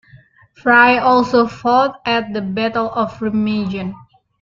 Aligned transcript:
Frye 0.55 0.97
also 0.97 1.45
fought 1.45 2.01
at 2.07 2.33
the 2.33 2.41
Battle 2.41 2.89
of 2.91 3.19
Remagen. 3.21 3.93